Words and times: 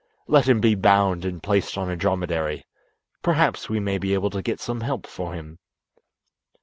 Let 0.27 0.49
him 0.49 0.59
be 0.59 0.73
bound 0.73 1.25
and 1.25 1.43
placed 1.43 1.77
on 1.77 1.87
a 1.87 1.95
dromedary. 1.95 2.65
Perhaps 3.21 3.69
we 3.69 3.79
may 3.79 3.99
be 3.99 4.15
able 4.15 4.31
to 4.31 4.41
get 4.41 4.59
some 4.59 4.81
help 4.81 5.05
for 5.05 5.35
him." 5.35 5.59